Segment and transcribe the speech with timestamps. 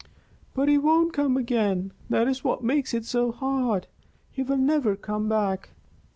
[0.55, 1.93] "But he won't come again.
[2.09, 3.85] That is what makes it so hard;
[4.31, 5.75] he will never come back."